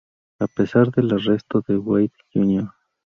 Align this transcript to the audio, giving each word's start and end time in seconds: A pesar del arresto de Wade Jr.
A 0.39 0.47
pesar 0.47 0.89
del 0.89 1.11
arresto 1.13 1.63
de 1.67 1.77
Wade 1.77 2.11
Jr. 2.33 2.71